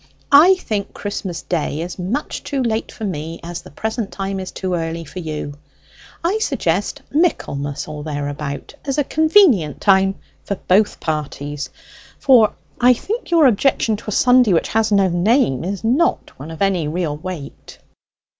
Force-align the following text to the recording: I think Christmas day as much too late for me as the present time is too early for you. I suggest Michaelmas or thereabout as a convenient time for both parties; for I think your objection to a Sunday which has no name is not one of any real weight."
I 0.31 0.55
think 0.55 0.95
Christmas 0.95 1.43
day 1.43 1.83
as 1.83 1.99
much 1.99 2.41
too 2.43 2.63
late 2.63 2.91
for 2.91 3.03
me 3.03 3.39
as 3.43 3.61
the 3.61 3.69
present 3.69 4.11
time 4.11 4.39
is 4.39 4.49
too 4.51 4.73
early 4.73 5.05
for 5.05 5.19
you. 5.19 5.59
I 6.23 6.39
suggest 6.39 7.03
Michaelmas 7.13 7.87
or 7.87 8.03
thereabout 8.03 8.73
as 8.83 8.97
a 8.97 9.03
convenient 9.03 9.79
time 9.79 10.15
for 10.43 10.55
both 10.55 10.99
parties; 10.99 11.69
for 12.17 12.55
I 12.79 12.95
think 12.95 13.29
your 13.29 13.45
objection 13.45 13.95
to 13.97 14.05
a 14.09 14.11
Sunday 14.11 14.53
which 14.53 14.69
has 14.69 14.91
no 14.91 15.07
name 15.07 15.63
is 15.63 15.83
not 15.83 16.31
one 16.39 16.49
of 16.49 16.63
any 16.63 16.87
real 16.87 17.15
weight." 17.17 17.77